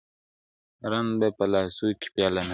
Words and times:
رند 0.91 1.11
به 1.19 1.27
په 1.37 1.45
لاسو 1.53 1.87
کي 1.99 2.07
پیاله 2.15 2.41
نه 2.41 2.43
لري! 2.43 2.49